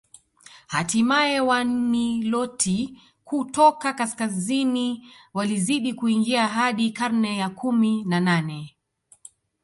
Hatimae 0.67 1.39
Waniloti 1.39 3.01
kutoka 3.23 3.93
kaskazini 3.93 5.11
walizidi 5.33 5.93
kuingia 5.93 6.47
hadi 6.47 6.91
karne 6.91 7.37
ya 7.37 7.49
kumi 7.49 8.03
na 8.03 8.19
nane 8.19 8.77